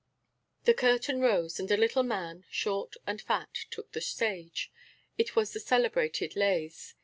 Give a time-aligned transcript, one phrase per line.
[0.63, 4.71] The curtain rose and a little man, short and fat, took the stage;
[5.19, 6.95] it was the celebrated Lays.